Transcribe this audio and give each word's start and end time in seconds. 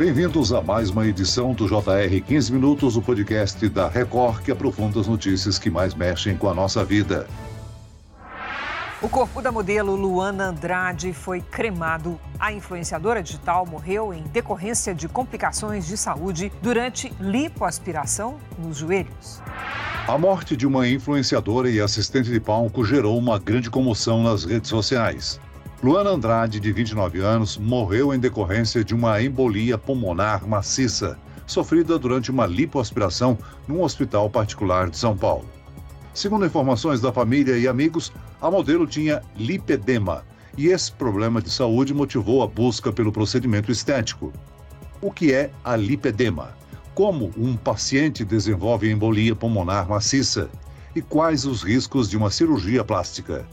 Bem-vindos 0.00 0.50
a 0.50 0.62
mais 0.62 0.88
uma 0.88 1.06
edição 1.06 1.52
do 1.52 1.66
JR 1.66 2.24
15 2.26 2.52
Minutos, 2.54 2.96
o 2.96 3.02
podcast 3.02 3.68
da 3.68 3.86
Record 3.86 4.42
que 4.42 4.50
aprofunda 4.50 4.98
as 4.98 5.06
notícias 5.06 5.58
que 5.58 5.68
mais 5.68 5.92
mexem 5.92 6.38
com 6.38 6.48
a 6.48 6.54
nossa 6.54 6.82
vida. 6.82 7.26
O 9.02 9.10
corpo 9.10 9.42
da 9.42 9.52
modelo 9.52 9.94
Luana 9.94 10.46
Andrade 10.46 11.12
foi 11.12 11.42
cremado. 11.42 12.18
A 12.38 12.50
influenciadora 12.50 13.22
digital 13.22 13.66
morreu 13.66 14.14
em 14.14 14.22
decorrência 14.22 14.94
de 14.94 15.06
complicações 15.06 15.86
de 15.86 15.98
saúde 15.98 16.50
durante 16.62 17.12
lipoaspiração 17.20 18.38
nos 18.58 18.78
joelhos. 18.78 19.42
A 20.08 20.16
morte 20.16 20.56
de 20.56 20.66
uma 20.66 20.88
influenciadora 20.88 21.68
e 21.68 21.78
assistente 21.78 22.30
de 22.30 22.40
palco 22.40 22.86
gerou 22.86 23.18
uma 23.18 23.38
grande 23.38 23.68
comoção 23.68 24.22
nas 24.22 24.46
redes 24.46 24.70
sociais. 24.70 25.38
Luana 25.82 26.10
Andrade, 26.10 26.60
de 26.60 26.70
29 26.72 27.20
anos, 27.20 27.56
morreu 27.56 28.12
em 28.12 28.18
decorrência 28.18 28.84
de 28.84 28.94
uma 28.94 29.22
embolia 29.22 29.78
pulmonar 29.78 30.46
maciça, 30.46 31.18
sofrida 31.46 31.98
durante 31.98 32.30
uma 32.30 32.44
lipoaspiração 32.44 33.38
num 33.66 33.82
hospital 33.82 34.28
particular 34.28 34.90
de 34.90 34.98
São 34.98 35.16
Paulo. 35.16 35.46
Segundo 36.12 36.44
informações 36.44 37.00
da 37.00 37.10
família 37.10 37.56
e 37.56 37.66
amigos, 37.66 38.12
a 38.42 38.50
modelo 38.50 38.86
tinha 38.86 39.22
lipedema 39.34 40.22
e 40.58 40.66
esse 40.66 40.92
problema 40.92 41.40
de 41.40 41.48
saúde 41.48 41.94
motivou 41.94 42.42
a 42.42 42.46
busca 42.46 42.92
pelo 42.92 43.10
procedimento 43.10 43.72
estético. 43.72 44.34
O 45.00 45.10
que 45.10 45.32
é 45.32 45.50
a 45.64 45.76
lipedema? 45.76 46.50
Como 46.94 47.32
um 47.38 47.56
paciente 47.56 48.22
desenvolve 48.22 48.90
embolia 48.90 49.34
pulmonar 49.34 49.88
maciça? 49.88 50.50
E 50.94 51.00
quais 51.00 51.46
os 51.46 51.62
riscos 51.62 52.10
de 52.10 52.18
uma 52.18 52.30
cirurgia 52.30 52.84
plástica? 52.84 53.48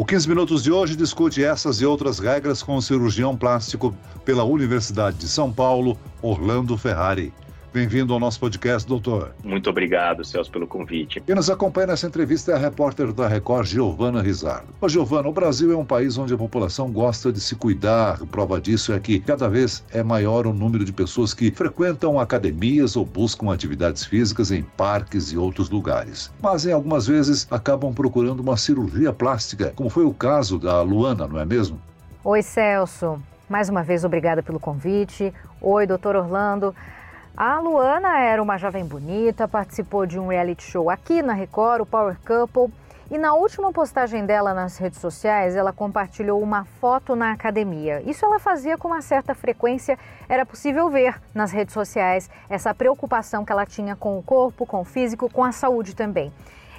O 0.00 0.04
15 0.06 0.26
Minutos 0.30 0.62
de 0.62 0.72
hoje 0.72 0.96
discute 0.96 1.44
essas 1.44 1.82
e 1.82 1.84
outras 1.84 2.18
regras 2.18 2.62
com 2.62 2.74
o 2.74 2.80
cirurgião 2.80 3.36
plástico 3.36 3.94
pela 4.24 4.44
Universidade 4.44 5.18
de 5.18 5.28
São 5.28 5.52
Paulo, 5.52 5.94
Orlando 6.22 6.74
Ferrari. 6.78 7.34
Bem-vindo 7.72 8.12
ao 8.12 8.18
nosso 8.18 8.40
podcast, 8.40 8.88
doutor. 8.88 9.32
Muito 9.44 9.70
obrigado, 9.70 10.24
Celso, 10.24 10.50
pelo 10.50 10.66
convite. 10.66 11.20
Quem 11.20 11.36
nos 11.36 11.48
acompanha 11.48 11.86
nessa 11.86 12.04
entrevista 12.04 12.50
é 12.50 12.56
a 12.56 12.58
repórter 12.58 13.12
da 13.12 13.28
Record, 13.28 13.64
Giovana 13.64 14.20
Rizardo. 14.20 14.66
Ô, 14.80 14.88
Giovana, 14.88 15.28
o 15.28 15.32
Brasil 15.32 15.72
é 15.72 15.76
um 15.76 15.84
país 15.84 16.18
onde 16.18 16.34
a 16.34 16.36
população 16.36 16.90
gosta 16.90 17.32
de 17.32 17.40
se 17.40 17.54
cuidar. 17.54 18.18
Prova 18.26 18.60
disso 18.60 18.92
é 18.92 18.98
que 18.98 19.20
cada 19.20 19.48
vez 19.48 19.84
é 19.92 20.02
maior 20.02 20.48
o 20.48 20.52
número 20.52 20.84
de 20.84 20.92
pessoas 20.92 21.32
que 21.32 21.52
frequentam 21.52 22.18
academias 22.18 22.96
ou 22.96 23.04
buscam 23.04 23.52
atividades 23.52 24.04
físicas 24.04 24.50
em 24.50 24.64
parques 24.64 25.30
e 25.30 25.38
outros 25.38 25.70
lugares. 25.70 26.32
Mas, 26.42 26.66
em 26.66 26.72
algumas 26.72 27.06
vezes, 27.06 27.46
acabam 27.52 27.94
procurando 27.94 28.40
uma 28.40 28.56
cirurgia 28.56 29.12
plástica, 29.12 29.72
como 29.76 29.88
foi 29.88 30.04
o 30.04 30.12
caso 30.12 30.58
da 30.58 30.82
Luana, 30.82 31.28
não 31.28 31.38
é 31.38 31.44
mesmo? 31.46 31.80
Oi, 32.24 32.42
Celso. 32.42 33.22
Mais 33.48 33.68
uma 33.68 33.84
vez, 33.84 34.04
obrigada 34.04 34.42
pelo 34.42 34.58
convite. 34.58 35.32
Oi, 35.60 35.86
doutor 35.86 36.16
Orlando. 36.16 36.74
A 37.36 37.58
Luana 37.58 38.18
era 38.18 38.42
uma 38.42 38.58
jovem 38.58 38.84
bonita, 38.84 39.48
participou 39.48 40.04
de 40.04 40.18
um 40.18 40.26
reality 40.26 40.62
show 40.62 40.90
aqui 40.90 41.22
na 41.22 41.32
Record, 41.32 41.82
o 41.82 41.86
Power 41.86 42.18
Couple. 42.26 42.72
E 43.10 43.18
na 43.18 43.34
última 43.34 43.72
postagem 43.72 44.26
dela 44.26 44.52
nas 44.52 44.76
redes 44.76 45.00
sociais, 45.00 45.56
ela 45.56 45.72
compartilhou 45.72 46.40
uma 46.40 46.64
foto 46.80 47.16
na 47.16 47.32
academia. 47.32 48.02
Isso 48.02 48.24
ela 48.24 48.38
fazia 48.38 48.76
com 48.76 48.88
uma 48.88 49.00
certa 49.00 49.34
frequência, 49.34 49.98
era 50.28 50.44
possível 50.44 50.88
ver 50.90 51.20
nas 51.34 51.50
redes 51.50 51.72
sociais 51.72 52.28
essa 52.48 52.74
preocupação 52.74 53.44
que 53.44 53.52
ela 53.52 53.66
tinha 53.66 53.96
com 53.96 54.18
o 54.18 54.22
corpo, 54.22 54.66
com 54.66 54.80
o 54.82 54.84
físico, 54.84 55.30
com 55.30 55.42
a 55.42 55.50
saúde 55.50 55.96
também. 55.96 56.32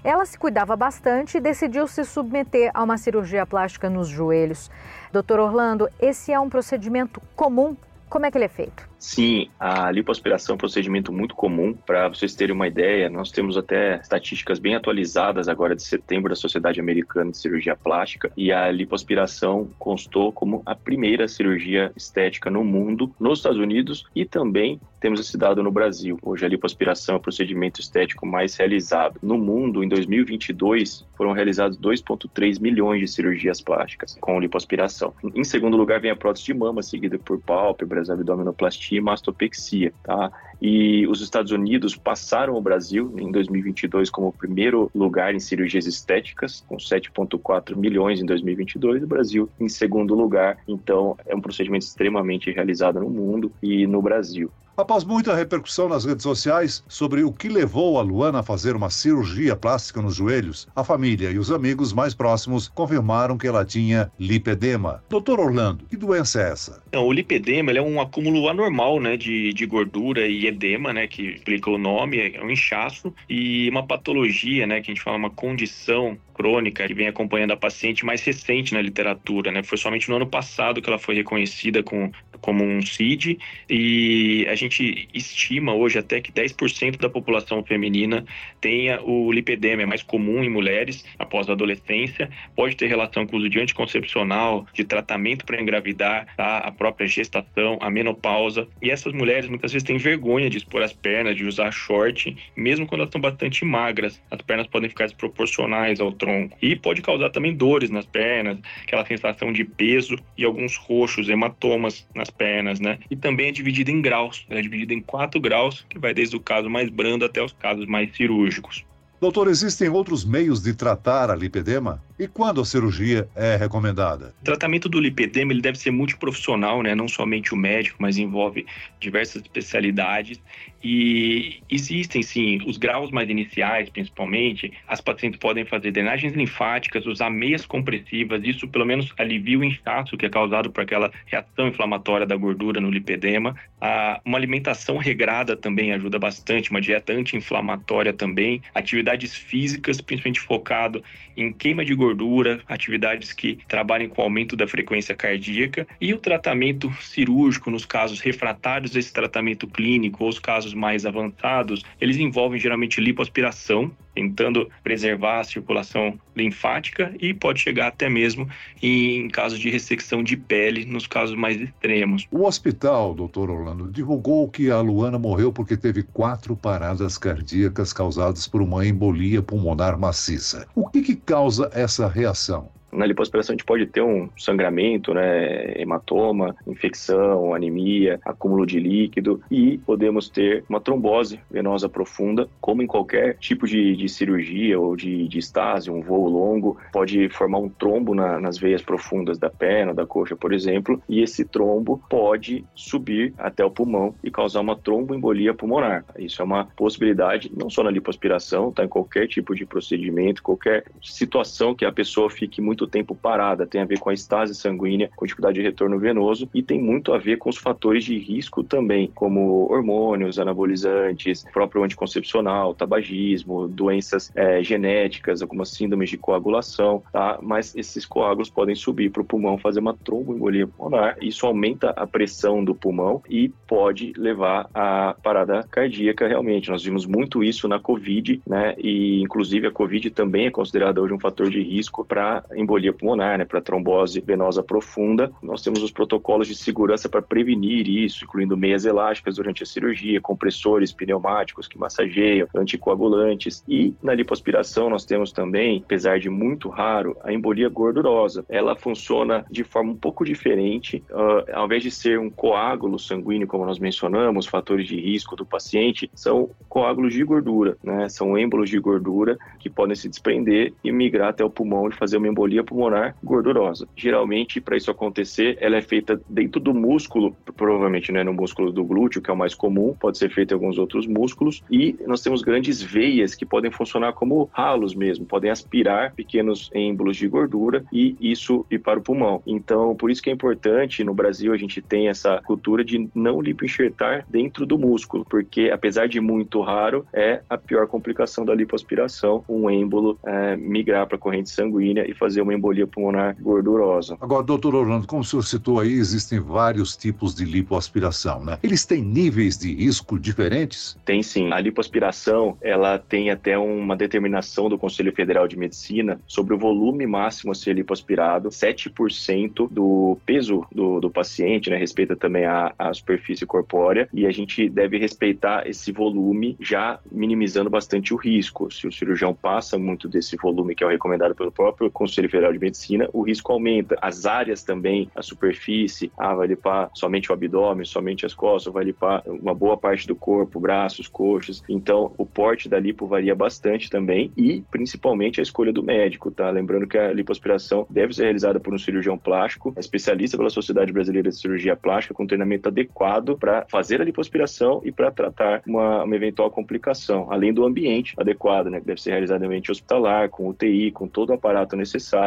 Ela 0.04 0.26
se 0.26 0.38
cuidava 0.38 0.76
bastante 0.76 1.38
e 1.38 1.42
decidiu 1.42 1.88
se 1.88 2.04
submeter 2.06 2.72
a 2.74 2.84
uma 2.84 2.98
cirurgia 2.98 3.46
plástica 3.46 3.90
nos 3.90 4.08
joelhos. 4.08 4.70
Doutor 5.12 5.40
Orlando, 5.40 5.90
esse 6.00 6.32
é 6.32 6.40
um 6.40 6.50
procedimento 6.50 7.22
comum? 7.36 7.76
Como 8.10 8.26
é 8.26 8.32
que 8.32 8.38
ele 8.38 8.46
é 8.46 8.50
feito? 8.50 8.91
Sim, 9.02 9.50
a 9.60 9.90
lipoaspiração 9.90 10.54
é 10.54 10.56
um 10.56 10.60
procedimento 10.60 11.12
muito 11.12 11.34
comum. 11.34 11.74
Para 11.74 12.08
vocês 12.08 12.36
terem 12.36 12.56
uma 12.56 12.68
ideia, 12.68 13.10
nós 13.10 13.32
temos 13.32 13.58
até 13.58 13.96
estatísticas 13.96 14.60
bem 14.60 14.76
atualizadas 14.76 15.50
agora 15.50 15.76
de 15.76 15.82
setembro 15.82 16.30
da 16.30 16.36
Sociedade 16.36 16.80
Americana 16.80 17.32
de 17.32 17.38
Cirurgia 17.38 17.76
Plástica 17.76 18.32
e 18.38 18.52
a 18.52 18.70
lipoaspiração 18.70 19.68
constou 19.80 20.32
como 20.32 20.62
a 20.68 20.76
primeira 20.76 21.28
cirurgia 21.28 21.92
estética 21.98 22.52
no 22.52 22.64
mundo, 22.64 23.12
nos 23.20 23.40
Estados 23.40 23.58
Unidos 23.58 24.06
e 24.16 24.24
também 24.24 24.80
temos 25.00 25.20
esse 25.20 25.36
dado 25.36 25.64
no 25.64 25.72
Brasil. 25.72 26.20
Hoje 26.22 26.46
a 26.46 26.50
lipoaspiração 26.50 27.16
é 27.16 27.18
o 27.18 27.22
procedimento 27.22 27.82
estético 27.82 28.28
mais 28.28 28.56
realizado. 28.56 29.18
No 29.24 29.36
mundo, 29.36 29.84
em 29.84 29.90
2022, 29.90 31.08
foram 31.18 31.32
realizados 31.32 31.76
2,3 31.80 32.62
milhões 32.62 33.00
de 33.00 33.08
cirurgias 33.08 33.60
plásticas 33.60 34.16
com 34.22 34.40
lipoaspiração. 34.40 35.12
Em 35.34 35.44
segundo 35.44 35.76
lugar 35.76 36.00
vem 36.00 36.12
a 36.12 36.16
prótese 36.16 36.46
de 36.46 36.54
mama, 36.54 36.84
seguida 36.84 37.18
por 37.18 37.42
pálpebras, 37.42 38.12
abdominoplastia 38.12 38.91
mastopexia, 39.00 39.94
tá? 40.04 40.32
E 40.62 41.08
os 41.08 41.22
Estados 41.22 41.52
Unidos 41.52 41.96
passaram 41.96 42.56
o 42.56 42.62
Brasil 42.62 43.16
em 43.18 43.32
2022 43.32 44.12
como 44.12 44.32
primeiro 44.32 44.92
lugar 44.94 45.34
em 45.34 45.40
cirurgias 45.40 45.88
estéticas, 45.88 46.64
com 46.68 46.78
7,4 46.78 47.76
milhões 47.76 48.22
em 48.22 48.26
2022, 48.26 49.04
o 49.04 49.08
Brasil 49.08 49.50
em 49.60 49.68
segundo 49.68 50.14
lugar. 50.14 50.60
Então, 50.68 51.18
é 51.26 51.36
um 51.36 51.42
procedimento 51.42 51.86
extremamente 51.86 52.52
realizado 52.52 53.00
no 53.00 53.10
mundo 53.10 53.52
e 53.62 53.88
no 53.88 54.02
Brasil. 54.04 54.52
Após 54.78 55.04
muita 55.04 55.36
repercussão 55.36 55.90
nas 55.90 56.06
redes 56.06 56.24
sociais 56.24 56.84
sobre 56.88 57.24
o 57.24 57.32
que 57.32 57.50
levou 57.50 58.00
a 58.00 58.02
Luana 58.02 58.40
a 58.40 58.44
fazer 58.44 58.74
uma 58.76 58.90
cirurgia 58.90 59.56
plástica 59.56 60.02
nos 60.02 60.16
joelhos, 60.16 60.68
a 60.74 60.84
família 60.84 61.30
e 61.30 61.38
os 61.38 61.52
amigos 61.52 61.92
mais 61.92 62.14
próximos 62.14 62.70
confirmaram 62.70 63.38
que 63.38 63.46
ela 63.46 63.66
tinha 63.66 64.10
lipedema. 64.18 65.04
Doutor 65.10 65.40
Orlando, 65.42 65.86
que 65.86 65.98
doença 65.98 66.42
é 66.42 66.52
essa? 66.52 66.82
Então, 66.88 67.06
o 67.06 67.12
lipedema 67.12 67.72
é 67.72 67.82
um 67.82 68.00
acúmulo 68.00 68.48
anormal 68.48 69.00
né, 69.00 69.18
de, 69.18 69.54
de 69.54 69.66
gordura 69.66 70.26
e 70.26 70.48
edema, 70.48 70.94
né, 70.94 71.06
que 71.06 71.24
explica 71.24 71.70
o 71.70 71.78
nome, 71.78 72.34
é 72.34 72.42
um 72.42 72.50
inchaço, 72.50 73.14
e 73.30 73.70
uma 73.70 73.86
patologia, 73.86 74.66
né, 74.66 74.80
que 74.82 74.90
a 74.90 74.94
gente 74.94 75.04
fala 75.04 75.18
uma 75.18 75.30
condição 75.30 76.18
crônica 76.42 76.88
que 76.88 76.94
vem 76.94 77.08
acompanhando 77.08 77.52
a 77.52 77.58
paciente 77.58 78.04
mais 78.06 78.24
recente 78.24 78.74
na 78.74 78.82
literatura, 78.82 79.52
né? 79.52 79.62
Foi 79.62 79.78
somente 79.78 80.10
no 80.10 80.16
ano 80.16 80.26
passado 80.26 80.82
que 80.82 80.90
ela 80.90 80.98
foi 80.98 81.14
reconhecida 81.14 81.84
com, 81.84 82.12
como 82.40 82.64
um 82.64 82.82
CID 82.82 83.38
e 83.70 84.48
a 84.50 84.56
gente 84.56 84.71
estima 85.14 85.74
hoje 85.74 86.00
até 86.00 86.22
que 86.22 86.32
10% 86.32 86.98
da 86.98 87.10
população 87.10 87.64
feminina 87.64 88.26
tenha 88.60 89.02
o 89.02 89.32
lipedema, 89.32 89.82
é 89.82 89.86
mais 89.86 90.04
comum 90.04 90.44
em 90.44 90.50
mulheres 90.50 91.04
após 91.18 91.50
a 91.50 91.54
adolescência, 91.54 92.30
pode 92.56 92.76
ter 92.76 92.88
relação 92.88 93.26
com 93.26 93.36
o 93.36 93.40
uso 93.40 93.50
de 93.50 93.60
anticoncepcional, 93.60 94.66
de 94.74 94.84
tratamento 94.84 95.46
para 95.46 95.62
engravidar, 95.62 96.28
tá? 96.36 96.60
a 96.60 96.72
própria 96.72 97.08
gestação, 97.08 97.78
a 97.82 97.90
menopausa. 97.90 98.68
E 98.82 98.90
essas 98.90 99.14
mulheres 99.14 99.50
muitas 99.50 99.72
vezes 99.72 99.86
têm 99.86 99.98
vergonha 99.98 100.50
de 100.50 100.58
expor 100.58 100.82
as 100.82 100.94
pernas, 100.94 101.36
de 101.36 101.46
usar 101.46 101.72
short, 101.72 102.36
mesmo 102.56 102.86
quando 102.86 103.02
elas 103.02 103.10
estão 103.10 103.22
bastante 103.22 103.66
magras, 103.66 104.22
as 104.30 104.42
pernas 104.42 104.68
podem 104.68 104.90
ficar 104.90 105.06
desproporcionais 105.06 106.00
ao 106.00 106.12
tronco. 106.12 106.58
E 106.62 106.76
pode 106.76 107.02
causar 107.02 107.30
também 107.30 107.56
dores 107.56 107.90
nas 107.90 108.06
pernas, 108.06 108.60
aquela 108.84 109.06
sensação 109.06 109.52
de 109.52 109.64
peso 109.64 110.18
e 110.38 110.46
alguns 110.46 110.76
roxos, 110.78 111.30
hematomas 111.30 112.08
nas 112.14 112.30
pernas, 112.30 112.80
né? 112.80 113.00
E 113.10 113.16
também 113.16 113.50
é 113.50 113.52
dividida 113.52 113.92
em 113.92 114.02
graus. 114.02 114.46
Ela 114.52 114.60
é 114.60 114.64
dividida 114.64 114.94
em 114.94 115.00
quatro 115.00 115.40
graus, 115.40 115.86
que 115.90 115.98
vai 115.98 116.14
desde 116.14 116.36
o 116.36 116.40
caso 116.42 116.70
mais 116.70 116.90
brando 116.90 117.24
até 117.24 117.42
os 117.42 117.54
casos 117.54 117.86
mais 117.86 118.14
cirúrgicos. 118.14 118.86
Doutor, 119.22 119.50
existem 119.50 119.88
outros 119.88 120.26
meios 120.26 120.64
de 120.64 120.74
tratar 120.74 121.30
a 121.30 121.36
lipedema? 121.36 122.02
E 122.18 122.28
quando 122.28 122.60
a 122.60 122.66
cirurgia 122.66 123.30
é 123.36 123.56
recomendada? 123.56 124.34
O 124.42 124.44
tratamento 124.44 124.90
do 124.90 125.00
lipedema 125.00 125.54
ele 125.54 125.62
deve 125.62 125.78
ser 125.78 125.92
multiprofissional, 125.92 126.82
né? 126.82 126.96
não 126.96 127.08
somente 127.08 127.54
o 127.54 127.58
médico, 127.58 127.98
mas 128.00 128.18
envolve 128.18 128.66
diversas 129.00 129.44
especialidades. 129.44 130.42
E 130.84 131.62
existem, 131.70 132.24
sim, 132.24 132.60
os 132.66 132.78
graus 132.78 133.12
mais 133.12 133.30
iniciais, 133.30 133.90
principalmente. 133.90 134.74
As 134.88 135.00
pacientes 135.00 135.40
podem 135.40 135.66
fazer 135.66 135.92
drenagens 135.92 136.34
linfáticas, 136.34 137.06
usar 137.06 137.30
meias 137.30 137.64
compressivas. 137.64 138.42
Isso, 138.44 138.68
pelo 138.68 138.86
menos, 138.86 139.14
alivia 139.20 139.60
o 139.60 139.64
inchaço 139.64 140.18
que 140.18 140.26
é 140.26 140.30
causado 140.30 140.72
por 140.72 140.82
aquela 140.82 141.12
reação 141.28 141.68
inflamatória 141.68 142.26
da 142.26 142.36
gordura 142.36 142.82
no 142.82 142.90
lipedema. 142.90 143.56
Ah, 143.80 144.20
uma 144.26 144.38
alimentação 144.40 144.98
regrada 144.98 145.56
também 145.56 145.92
ajuda 145.92 146.18
bastante, 146.18 146.72
uma 146.72 146.82
dieta 146.82 147.14
anti-inflamatória 147.14 148.14
também. 148.14 148.62
Atividade 148.74 149.11
atividades 149.12 149.36
físicas, 149.36 150.02
principalmente 150.02 150.40
focado 150.40 151.04
em 151.36 151.52
queima 151.52 151.86
de 151.86 151.94
gordura, 151.94 152.62
atividades 152.68 153.34
que 153.34 153.58
trabalhem 153.68 154.10
com 154.10 154.22
aumento 154.22 154.56
da 154.56 154.68
frequência 154.68 155.16
cardíaca 155.16 155.88
e 156.00 156.14
o 156.14 156.18
tratamento 156.18 156.92
cirúrgico 157.02 157.72
nos 157.72 157.86
casos 157.86 158.20
refratários 158.20 158.96
esse 158.96 159.14
tratamento 159.14 159.68
clínico 159.68 160.24
ou 160.24 160.30
os 160.30 160.40
casos 160.40 160.74
mais 160.74 161.06
avançados, 161.06 161.84
eles 162.00 162.18
envolvem 162.18 162.60
geralmente 162.60 163.00
lipoaspiração, 163.00 163.92
tentando 164.14 164.70
preservar 164.84 165.40
a 165.40 165.44
circulação 165.44 166.20
linfática 166.36 167.14
e 167.20 167.34
pode 167.34 167.60
chegar 167.60 167.88
até 167.88 168.10
mesmo 168.10 168.48
em 168.82 169.30
casos 169.30 169.60
de 169.60 169.70
ressecção 169.70 170.24
de 170.24 170.36
pele, 170.38 170.86
nos 170.86 171.08
casos 171.08 171.36
mais 171.36 171.60
extremos. 171.60 172.28
O 172.32 172.46
hospital, 172.46 173.14
doutor 173.14 173.50
Orlando, 173.50 173.92
divulgou 173.92 174.50
que 174.50 174.70
a 174.70 174.80
Luana 174.80 175.20
morreu 175.20 175.52
porque 175.52 175.78
teve 175.78 176.04
quatro 176.04 176.56
paradas 176.56 177.18
cardíacas 177.18 177.94
causadas 177.94 178.48
por 178.48 178.62
uma 178.62 178.86
embolia 178.86 179.42
pulmonar 179.42 179.98
maciça. 179.98 180.68
O 180.76 180.88
que, 180.88 181.02
que 181.02 181.16
causa 181.16 181.70
essa 181.74 182.08
reação? 182.08 182.70
Na 182.92 183.06
lipoaspiração 183.06 183.54
a 183.54 183.56
gente 183.56 183.66
pode 183.66 183.86
ter 183.86 184.02
um 184.02 184.30
sangramento, 184.38 185.14
né, 185.14 185.80
hematoma, 185.80 186.56
infecção, 186.68 187.54
anemia, 187.54 188.20
acúmulo 188.26 188.66
de 188.66 188.80
líquido 188.80 189.42
e 189.50 189.78
podemos 189.80 190.30
ter 190.30 190.64
uma 190.68 190.82
trombose 190.82 191.40
venosa 191.50 191.88
profunda, 191.88 192.50
como 192.60 192.82
em 192.82 192.88
qualquer 192.88 193.38
tipo 193.38 193.66
de, 193.66 193.96
de 193.96 194.10
cirurgia 194.10 194.80
ou 194.80 194.96
de, 194.96 195.28
de 195.28 195.40
estase, 195.40 195.90
um 195.90 196.02
voo 196.02 196.28
longo, 196.28 196.78
pode 196.92 197.30
formar 197.30 197.60
um 197.60 197.70
trombo 197.70 198.14
na, 198.14 198.40
nas 198.40 198.58
veias 198.58 198.82
profundas 198.82 199.38
da 199.38 199.50
perna, 199.50 199.94
da 199.94 200.06
coxa, 200.06 200.36
por 200.36 200.54
exemplo, 200.54 201.02
e 201.08 201.22
esse 201.22 201.46
trombo 201.46 202.02
pode 202.10 202.66
subir 202.76 203.34
até 203.38 203.64
o 203.64 203.72
pulmão 203.72 204.14
e 204.24 204.30
causar 204.30 204.62
uma 204.62 204.76
tromboembolia 204.76 205.54
pulmonar. 205.54 206.06
Isso 206.18 206.42
é 206.42 206.46
uma 206.46 206.66
possibilidade, 206.66 207.52
não 207.56 207.70
só 207.70 207.84
na 207.84 207.92
lipoaspiração, 207.92 208.72
tá? 208.72 208.84
Em 208.84 208.88
qualquer 208.88 209.28
tipo 209.28 209.56
de 209.56 209.66
procedimento, 209.66 210.44
qualquer 210.44 210.86
situação 211.02 211.74
que 211.76 211.86
a 211.86 211.92
pessoa 211.92 212.30
fique 212.30 212.62
muito 212.62 212.81
tempo 212.88 213.16
parada, 213.16 213.66
tem 213.66 213.82
a 213.82 213.86
ver 213.86 214.00
com 214.00 214.10
a 214.10 214.14
estase 214.14 214.56
sanguínea, 214.56 215.10
com 215.16 215.26
dificuldade 215.26 215.56
de 215.56 215.62
retorno 215.62 216.00
venoso 216.00 216.50
e 216.54 216.62
tem 216.62 216.80
muito 216.80 217.14
a 217.14 217.18
ver 217.18 217.38
com 217.38 217.50
os 217.50 217.58
fatores 217.58 218.04
de 218.04 218.18
risco 218.18 218.64
também, 218.64 219.10
como 219.14 219.72
hormônios, 219.72 220.40
anabolizantes, 220.40 221.46
próprio 221.52 221.84
anticoncepcional, 221.84 222.74
tabagismo, 222.74 223.68
doenças 223.68 224.32
é, 224.36 224.64
genéticas, 224.64 225.42
algumas 225.42 225.70
síndromes 225.70 226.10
de 226.10 226.18
coagulação, 226.18 227.04
tá? 227.12 227.40
Mas 227.42 227.76
esses 227.76 228.06
coágulos 228.06 228.50
podem 228.50 228.76
subir 228.76 229.12
para 229.12 229.22
o 229.22 229.26
pulmão, 229.26 229.58
fazer 229.58 229.80
uma 229.80 229.94
tromboembolia 229.94 230.68
pulmonar. 230.68 231.18
Isso 231.22 231.46
aumenta 231.46 231.92
a 231.92 232.08
pressão 232.08 232.64
do 232.64 232.74
pulmão 232.74 233.22
e 233.30 233.50
pode 233.68 234.14
levar 234.18 234.70
à 234.74 235.16
parada 235.22 235.64
cardíaca 235.70 236.28
realmente. 236.28 236.70
Nós 236.70 236.84
vimos 236.84 237.06
muito 237.06 237.44
isso 237.44 237.68
na 237.68 237.80
COVID, 237.80 238.42
né? 238.48 238.76
E 238.78 239.22
inclusive 239.22 239.68
a 239.68 239.72
COVID 239.72 240.10
também 240.12 240.48
é 240.48 240.52
considerada 240.52 241.02
hoje 241.02 241.14
um 241.14 241.20
fator 241.20 241.50
de 241.50 241.62
risco 241.62 242.04
para 242.06 242.44
embolia 242.56 242.71
pulmonar, 242.94 243.38
né? 243.38 243.46
Para 243.46 243.62
trombose 243.62 244.22
venosa 244.22 244.64
profunda. 244.64 245.32
Nós 245.42 245.62
temos 245.62 245.82
os 245.84 245.92
protocolos 245.92 246.48
de 246.48 246.56
segurança 246.56 247.10
para 247.10 247.22
prevenir 247.22 247.88
isso, 247.88 248.24
incluindo 248.24 248.56
meias 248.58 248.86
elásticas 248.86 249.36
durante 249.36 249.64
a 249.64 249.66
cirurgia, 249.66 250.22
compressores 250.22 250.92
pneumáticos 250.92 251.68
que 251.68 251.78
massageiam, 251.78 252.48
anticoagulantes 252.56 253.64
e 253.68 253.94
na 254.02 254.14
lipoaspiração 254.14 254.90
nós 254.90 255.06
temos 255.06 255.32
também, 255.32 255.82
apesar 255.86 256.20
de 256.20 256.30
muito 256.30 256.70
raro, 256.70 257.18
a 257.24 257.32
embolia 257.32 257.70
gordurosa. 257.70 258.46
Ela 258.50 258.76
funciona 258.76 259.46
de 259.50 259.64
forma 259.64 259.92
um 259.92 259.96
pouco 259.96 260.24
diferente, 260.24 261.04
uh, 261.12 261.52
ao 261.54 261.66
invés 261.66 261.84
de 261.84 261.92
ser 261.92 262.20
um 262.20 262.30
coágulo 262.30 263.00
sanguíneo, 263.00 263.48
como 263.48 263.66
nós 263.66 263.80
mencionamos, 263.80 264.46
fatores 264.46 264.88
de 264.88 265.00
risco 265.00 265.36
do 265.36 265.46
paciente, 265.46 266.10
são 266.14 266.50
coágulos 266.70 267.14
de 267.14 267.24
gordura, 267.24 267.78
né? 267.84 268.10
São 268.10 268.38
êmbolos 268.38 268.70
de 268.70 268.80
gordura 268.80 269.38
que 269.60 269.70
podem 269.70 269.96
se 269.96 270.10
desprender 270.10 270.74
e 270.84 270.92
migrar 270.92 271.30
até 271.30 271.44
o 271.44 271.50
pulmão 271.50 271.88
e 271.88 271.94
fazer 271.94 272.18
uma 272.18 272.28
embolia 272.28 272.61
pulmonar 272.64 273.16
gordurosa. 273.24 273.88
Geralmente, 273.96 274.60
para 274.62 274.78
isso 274.78 274.92
acontecer, 274.92 275.58
ela 275.60 275.78
é 275.78 275.82
feita 275.82 276.22
dentro 276.30 276.60
do 276.60 276.74
músculo, 276.74 277.36
provavelmente 277.56 278.12
né, 278.12 278.24
no 278.24 278.34
músculo 278.34 278.72
do 278.72 278.84
glúteo, 278.84 279.22
que 279.22 279.30
é 279.30 279.34
o 279.34 279.38
mais 279.38 279.54
comum, 279.54 279.96
pode 280.00 280.18
ser 280.18 280.30
feita 280.30 280.54
em 280.54 280.56
alguns 280.56 280.78
outros 280.78 281.08
músculos, 281.08 281.64
e 281.70 281.96
nós 282.06 282.22
temos 282.22 282.42
grandes 282.42 282.82
veias 282.82 283.36
que 283.36 283.46
podem 283.46 283.72
funcionar 283.72 284.14
como 284.14 284.50
ralos 284.52 284.94
mesmo, 284.94 285.26
podem 285.26 285.52
aspirar 285.52 286.14
pequenos 286.14 286.70
êmbolos 286.74 287.18
de 287.18 287.28
gordura 287.28 287.84
e 287.92 288.16
isso 288.20 288.66
ir 288.70 288.80
para 288.80 289.00
o 289.00 289.02
pulmão. 289.02 289.42
Então, 289.46 289.96
por 289.96 290.10
isso 290.10 290.22
que 290.22 290.30
é 290.30 290.34
importante, 290.34 291.04
no 291.04 291.14
Brasil 291.14 291.54
a 291.54 291.58
gente 291.58 291.82
tem 291.82 292.08
essa 292.08 292.42
cultura 292.44 292.84
de 292.84 293.10
não 293.14 293.42
lipoenxertar 293.42 294.26
dentro 294.30 294.66
do 294.66 294.78
músculo, 294.78 295.26
porque 295.30 295.70
apesar 295.72 296.08
de 296.08 296.20
muito 296.20 296.62
raro, 296.62 297.06
é 297.14 297.42
a 297.50 297.58
pior 297.58 297.88
complicação 297.88 298.46
da 298.46 298.54
lipoaspiração, 298.54 299.44
um 299.48 299.70
êmbolo 299.70 300.18
é, 300.26 300.56
migrar 300.56 301.08
para 301.08 301.16
a 301.16 301.20
corrente 301.20 301.50
sanguínea 301.50 302.10
e 302.10 302.14
fazer 302.14 302.42
uma 302.42 302.51
embolia 302.54 302.88
pulmonar 302.88 303.36
gordurosa. 303.40 304.18
Agora, 304.20 304.44
doutor 304.44 304.76
Orlando, 304.76 305.08
como 305.08 305.22
o 305.22 305.26
senhor 305.26 305.44
citou 305.44 305.80
aí, 305.80 305.94
existem 305.94 306.40
vários 306.40 306.96
tipos 306.96 307.36
de 307.36 307.46
lipoaspiração, 307.46 308.44
né? 308.44 308.58
Eles 308.64 308.86
têm 308.86 309.02
níveis 309.02 309.58
de 309.58 309.74
risco 309.74 310.20
diferentes? 310.20 310.98
Tem 311.06 311.22
sim. 311.24 311.52
A 311.52 311.60
lipoaspiração, 311.60 312.58
ela 312.62 312.98
tem 312.98 313.30
até 313.30 313.58
uma 313.58 313.96
determinação 313.96 314.70
do 314.70 314.78
Conselho 314.78 315.14
Federal 315.14 315.48
de 315.48 315.58
Medicina 315.58 316.20
sobre 316.28 316.54
o 316.54 316.58
volume 316.58 317.06
máximo 317.06 317.52
a 317.52 317.56
ser 317.56 317.74
lipoaspirado, 317.74 318.50
7% 318.50 319.70
do 319.70 320.18
peso 320.26 320.66
do, 320.72 321.00
do 321.00 321.10
paciente, 321.10 321.70
né? 321.70 321.78
Respeita 321.78 322.16
também 322.16 322.46
a, 322.46 322.74
a 322.78 322.94
superfície 322.94 323.46
corpórea 323.46 324.08
e 324.14 324.26
a 324.26 324.32
gente 324.32 324.70
deve 324.70 324.98
respeitar 324.98 325.68
esse 325.68 325.92
volume 325.92 326.56
já 326.60 327.00
minimizando 327.12 327.70
bastante 327.70 328.14
o 328.14 328.18
risco. 328.18 328.72
Se 328.72 328.88
o 328.88 328.92
cirurgião 328.92 329.34
passa 329.34 329.78
muito 329.78 330.08
desse 330.08 330.36
volume 330.36 330.76
que 330.76 330.84
é 330.84 330.88
o 330.88 330.90
recomendado 330.90 331.36
pelo 331.36 331.52
próprio 331.52 331.92
Conselho 331.92 332.30
Federal 332.30 332.41
de 332.50 332.60
Medicina, 332.60 333.10
o 333.14 333.22
risco 333.22 333.52
aumenta. 333.52 333.98
As 334.02 334.26
áreas 334.26 334.64
também, 334.64 335.10
a 335.16 335.22
superfície, 335.22 336.12
ah, 336.18 336.34
vai 336.34 336.48
limpar 336.48 336.90
somente 336.94 337.32
o 337.32 337.34
abdômen, 337.34 337.86
somente 337.86 338.26
as 338.26 338.34
costas, 338.34 338.74
vai 338.74 338.86
limpar 338.86 339.24
uma 339.28 339.54
boa 339.54 339.78
parte 339.78 340.08
do 340.08 340.16
corpo, 340.16 340.60
braços, 340.60 341.08
coxas. 341.08 341.64
Então, 341.68 342.14
o 342.18 342.26
porte 342.26 342.70
da 342.70 342.80
lipo 342.80 343.06
varia 343.06 343.36
bastante 343.36 343.90
também 343.90 344.32
e 344.38 344.64
principalmente 344.72 345.40
a 345.40 345.44
escolha 345.44 345.74
do 345.74 345.84
médico, 345.84 346.32
tá? 346.32 346.50
Lembrando 346.50 346.88
que 346.88 346.98
a 346.98 347.14
lipoaspiração 347.14 347.86
deve 347.90 348.14
ser 348.14 348.24
realizada 348.24 348.60
por 348.60 348.74
um 348.74 348.78
cirurgião 348.78 349.18
plástico, 349.18 349.74
especialista 349.78 350.38
pela 350.38 350.50
Sociedade 350.50 350.92
Brasileira 350.92 351.30
de 351.30 351.36
Cirurgia 351.36 351.76
Plástica, 351.76 352.14
com 352.14 352.26
treinamento 352.26 352.70
adequado 352.70 353.38
para 353.38 353.66
fazer 353.70 354.02
a 354.02 354.06
lipoaspiração 354.06 354.82
e 354.84 354.92
para 354.92 355.12
tratar 355.12 355.62
uma, 355.66 356.04
uma, 356.04 356.16
eventual 356.16 356.50
complicação, 356.50 357.28
além 357.32 357.54
do 357.54 357.66
ambiente 357.66 358.14
adequado, 358.18 358.68
né? 358.68 358.80
Que 358.80 358.86
deve 358.86 359.02
ser 359.02 359.12
realizado 359.12 359.44
em 359.44 359.48
ambiente 359.48 359.72
hospitalar, 359.72 360.30
com 360.30 360.48
UTI, 360.48 360.92
com 360.92 361.08
todo 361.08 361.32
o 361.32 361.34
aparato 361.34 361.76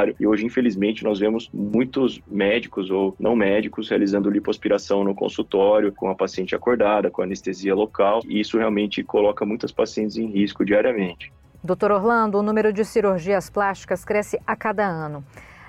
necessário. 0.04 0.16
E 0.18 0.26
hoje, 0.26 0.44
infelizmente, 0.44 1.04
nós 1.04 1.18
vemos 1.18 1.50
muitos 1.52 2.20
médicos 2.26 2.90
ou 2.90 3.14
não 3.18 3.34
médicos 3.34 3.88
realizando 3.88 4.30
lipoaspiração 4.30 5.04
no 5.04 5.14
consultório, 5.14 5.92
com 5.92 6.08
a 6.08 6.14
paciente 6.14 6.54
acordada, 6.54 7.10
com 7.10 7.22
anestesia 7.22 7.74
local, 7.74 8.20
e 8.26 8.40
isso 8.40 8.58
realmente 8.58 9.02
coloca 9.02 9.44
muitas 9.44 9.72
pacientes 9.72 10.16
em 10.16 10.26
risco 10.26 10.64
diariamente. 10.64 11.32
Doutor 11.62 11.92
Orlando, 11.92 12.38
o 12.38 12.42
número 12.42 12.72
de 12.72 12.84
cirurgias 12.84 13.48
plásticas 13.48 14.04
cresce 14.04 14.38
a 14.46 14.54
cada 14.54 14.86
ano. 14.86 15.24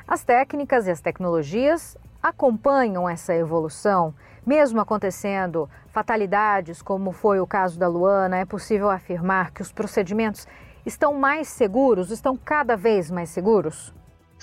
As 0.07 0.23
técnicas 0.23 0.87
e 0.87 0.91
as 0.91 1.01
tecnologias 1.01 1.97
acompanham 2.21 3.07
essa 3.07 3.33
evolução? 3.33 4.13
Mesmo 4.45 4.79
acontecendo 4.79 5.67
fatalidades, 5.87 6.81
como 6.81 7.11
foi 7.11 7.39
o 7.39 7.47
caso 7.47 7.79
da 7.79 7.87
Luana, 7.87 8.37
é 8.37 8.45
possível 8.45 8.91
afirmar 8.91 9.51
que 9.51 9.61
os 9.61 9.71
procedimentos 9.71 10.45
estão 10.85 11.15
mais 11.15 11.47
seguros, 11.47 12.11
estão 12.11 12.37
cada 12.37 12.75
vez 12.75 13.09
mais 13.09 13.29
seguros? 13.29 13.91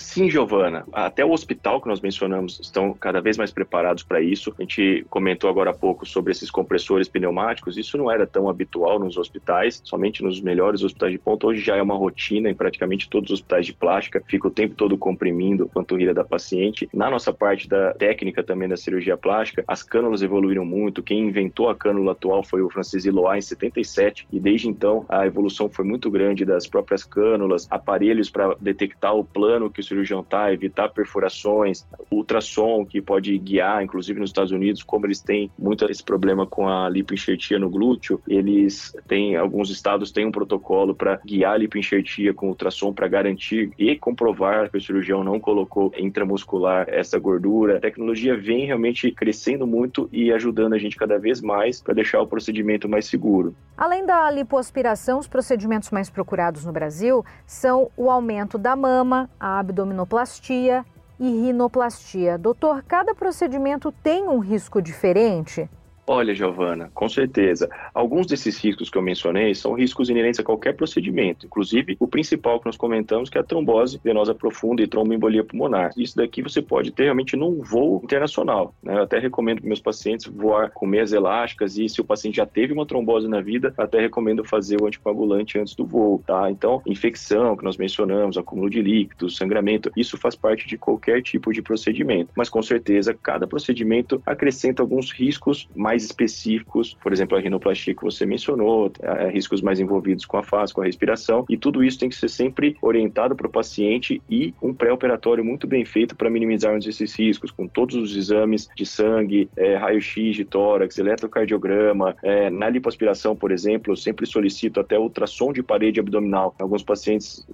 Sim, 0.03 0.29
Giovana. 0.29 0.85
Até 0.91 1.23
o 1.23 1.31
hospital 1.31 1.81
que 1.81 1.87
nós 1.87 2.01
mencionamos 2.01 2.59
estão 2.59 2.93
cada 2.93 3.21
vez 3.21 3.37
mais 3.37 3.51
preparados 3.51 4.03
para 4.03 4.21
isso. 4.21 4.53
A 4.59 4.61
gente 4.61 5.05
comentou 5.09 5.49
agora 5.49 5.71
há 5.71 5.73
pouco 5.73 6.05
sobre 6.05 6.33
esses 6.33 6.51
compressores 6.51 7.07
pneumáticos. 7.07 7.77
Isso 7.77 7.97
não 7.97 8.11
era 8.11 8.27
tão 8.27 8.49
habitual 8.49 8.99
nos 8.99 9.17
hospitais, 9.17 9.81
somente 9.83 10.21
nos 10.21 10.41
melhores 10.41 10.83
hospitais 10.83 11.13
de 11.13 11.17
ponta. 11.17 11.47
Hoje 11.47 11.61
já 11.61 11.77
é 11.77 11.81
uma 11.81 11.95
rotina 11.95 12.49
em 12.49 12.53
praticamente 12.53 13.09
todos 13.09 13.31
os 13.31 13.39
hospitais 13.39 13.65
de 13.65 13.73
plástica. 13.73 14.21
Fica 14.27 14.47
o 14.47 14.51
tempo 14.51 14.75
todo 14.75 14.97
comprimindo 14.97 15.63
a 15.63 15.67
panturrilha 15.67 16.13
da 16.13 16.23
paciente. 16.23 16.87
Na 16.93 17.09
nossa 17.09 17.31
parte 17.31 17.67
da 17.67 17.93
técnica 17.93 18.43
também 18.43 18.67
da 18.67 18.75
cirurgia 18.75 19.15
plástica, 19.15 19.63
as 19.65 19.81
cânulas 19.81 20.21
evoluíram 20.21 20.65
muito. 20.65 21.01
Quem 21.01 21.29
inventou 21.29 21.69
a 21.69 21.75
cânula 21.75 22.11
atual 22.11 22.43
foi 22.43 22.61
o 22.61 22.69
Francis 22.69 23.05
Iloá 23.05 23.37
em 23.37 23.41
77 23.41 24.27
e 24.33 24.39
desde 24.39 24.67
então 24.67 25.05
a 25.07 25.25
evolução 25.25 25.69
foi 25.69 25.85
muito 25.85 26.11
grande 26.11 26.43
das 26.43 26.67
próprias 26.67 27.05
cânulas, 27.05 27.67
aparelhos 27.71 28.29
para 28.29 28.53
detectar 28.59 29.15
o 29.15 29.23
plano 29.23 29.71
que 29.71 29.79
o 29.79 29.83
cirurgião 29.93 30.21
está, 30.21 30.51
evitar 30.51 30.89
perfurações, 30.89 31.85
ultrassom 32.11 32.85
que 32.85 33.01
pode 33.01 33.37
guiar, 33.37 33.83
inclusive 33.83 34.19
nos 34.19 34.29
Estados 34.29 34.51
Unidos, 34.51 34.83
como 34.83 35.05
eles 35.05 35.21
têm 35.21 35.51
muito 35.57 35.85
esse 35.85 36.03
problema 36.03 36.45
com 36.45 36.67
a 36.67 36.89
lipoenxertia 36.89 37.59
no 37.59 37.69
glúteo, 37.69 38.21
eles 38.27 38.95
têm, 39.07 39.35
alguns 39.35 39.69
estados 39.69 40.11
têm 40.11 40.25
um 40.25 40.31
protocolo 40.31 40.95
para 40.95 41.19
guiar 41.25 41.53
a 41.53 41.57
lipoenxertia 41.57 42.33
com 42.33 42.47
ultrassom 42.47 42.93
para 42.93 43.07
garantir 43.07 43.71
e 43.77 43.95
comprovar 43.95 44.69
que 44.69 44.77
o 44.77 44.81
cirurgião 44.81 45.23
não 45.23 45.39
colocou 45.39 45.91
intramuscular 45.97 46.85
essa 46.89 47.19
gordura. 47.19 47.77
A 47.77 47.81
tecnologia 47.81 48.35
vem 48.35 48.65
realmente 48.65 49.11
crescendo 49.11 49.67
muito 49.67 50.09
e 50.11 50.31
ajudando 50.31 50.73
a 50.73 50.77
gente 50.77 50.95
cada 50.95 51.17
vez 51.17 51.41
mais 51.41 51.81
para 51.81 51.93
deixar 51.93 52.21
o 52.21 52.27
procedimento 52.27 52.89
mais 52.89 53.05
seguro. 53.05 53.55
Além 53.75 54.05
da 54.05 54.29
lipoaspiração, 54.29 55.17
os 55.17 55.27
procedimentos 55.27 55.89
mais 55.89 56.09
procurados 56.09 56.63
no 56.63 56.71
Brasil 56.71 57.25
são 57.45 57.89
o 57.97 58.09
aumento 58.09 58.57
da 58.57 58.75
mama, 58.75 59.29
a 59.39 59.59
abdominoplastia 59.59 60.85
e 61.19 61.29
rinoplastia. 61.41 62.37
Doutor, 62.37 62.83
cada 62.83 63.15
procedimento 63.15 63.91
tem 63.91 64.27
um 64.27 64.37
risco 64.39 64.81
diferente? 64.81 65.67
Olha, 66.05 66.35
Giovana, 66.35 66.91
com 66.93 67.07
certeza. 67.07 67.69
Alguns 67.93 68.27
desses 68.27 68.57
riscos 68.57 68.89
que 68.89 68.97
eu 68.97 69.01
mencionei 69.01 69.55
são 69.55 69.73
riscos 69.73 70.09
inerentes 70.09 70.39
a 70.39 70.43
qualquer 70.43 70.73
procedimento, 70.73 71.45
inclusive 71.45 71.95
o 71.97 72.07
principal 72.07 72.59
que 72.59 72.65
nós 72.65 72.75
comentamos, 72.75 73.29
que 73.29 73.37
é 73.37 73.41
a 73.41 73.43
trombose 73.43 74.01
venosa 74.03 74.35
profunda 74.35 74.81
e 74.81 74.87
tromboembolia 74.87 75.45
pulmonar. 75.45 75.91
Isso 75.97 76.17
daqui 76.17 76.41
você 76.41 76.61
pode 76.61 76.91
ter 76.91 77.03
realmente 77.03 77.37
num 77.37 77.61
voo 77.61 78.01
internacional. 78.03 78.75
Né? 78.83 78.97
Eu 78.97 79.03
até 79.03 79.17
recomendo 79.17 79.59
para 79.59 79.67
meus 79.67 79.79
pacientes 79.79 80.25
voar 80.25 80.71
com 80.71 80.85
meias 80.85 81.13
elásticas 81.13 81.77
e 81.77 81.87
se 81.87 82.01
o 82.01 82.03
paciente 82.03 82.35
já 82.35 82.45
teve 82.45 82.73
uma 82.73 82.85
trombose 82.85 83.29
na 83.29 83.39
vida, 83.39 83.73
até 83.77 84.01
recomendo 84.01 84.43
fazer 84.43 84.81
o 84.81 84.85
anticoagulante 84.85 85.57
antes 85.57 85.73
do 85.73 85.85
voo, 85.85 86.21
tá? 86.25 86.51
Então, 86.51 86.81
infecção 86.85 87.55
que 87.55 87.63
nós 87.63 87.77
mencionamos, 87.77 88.37
acúmulo 88.37 88.69
de 88.69 88.81
líquidos, 88.81 89.37
sangramento, 89.37 89.89
isso 89.95 90.17
faz 90.17 90.35
parte 90.35 90.67
de 90.67 90.77
qualquer 90.77 91.21
tipo 91.21 91.53
de 91.53 91.61
procedimento. 91.61 92.31
Mas 92.35 92.49
com 92.49 92.61
certeza, 92.61 93.13
cada 93.13 93.47
procedimento 93.47 94.21
acrescenta 94.25 94.81
alguns 94.81 95.11
riscos 95.11 95.69
mais 95.73 95.92
específicos, 96.01 96.97
por 97.01 97.13
exemplo, 97.13 97.37
a 97.37 97.41
rinoplastia 97.41 97.93
que 97.93 98.01
você 98.01 98.25
mencionou, 98.25 98.91
é, 99.01 99.29
riscos 99.29 99.61
mais 99.61 99.79
envolvidos 99.79 100.25
com 100.25 100.37
a 100.37 100.43
face, 100.43 100.73
com 100.73 100.81
a 100.81 100.85
respiração, 100.85 101.45
e 101.49 101.57
tudo 101.57 101.83
isso 101.83 101.99
tem 101.99 102.09
que 102.09 102.15
ser 102.15 102.29
sempre 102.29 102.75
orientado 102.81 103.35
para 103.35 103.47
o 103.47 103.49
paciente 103.49 104.21
e 104.29 104.53
um 104.61 104.73
pré-operatório 104.73 105.43
muito 105.43 105.67
bem 105.67 105.85
feito 105.85 106.15
para 106.15 106.29
minimizarmos 106.29 106.87
esses 106.87 107.13
riscos, 107.13 107.51
com 107.51 107.67
todos 107.67 107.95
os 107.95 108.15
exames 108.15 108.69
de 108.75 108.85
sangue, 108.85 109.49
é, 109.55 109.75
raio-x 109.75 110.35
de 110.35 110.45
tórax, 110.45 110.97
eletrocardiograma, 110.97 112.15
é, 112.23 112.49
na 112.49 112.69
lipoaspiração, 112.69 113.35
por 113.35 113.51
exemplo, 113.51 113.91
eu 113.91 113.97
sempre 113.97 114.25
solicito 114.25 114.79
até 114.79 114.97
ultrassom 114.97 115.51
de 115.51 115.61
parede 115.61 115.99
abdominal. 115.99 116.55
Alguns 116.59 116.83
pacientes 116.83 117.45